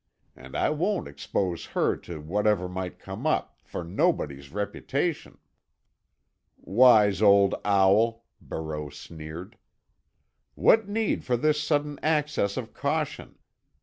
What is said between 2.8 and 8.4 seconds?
come up, for nobody's reputation." "Wise old owl!"